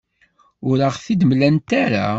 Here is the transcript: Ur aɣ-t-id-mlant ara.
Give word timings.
Ur 0.69 0.77
aɣ-t-id-mlant 0.87 1.69
ara. 1.83 2.05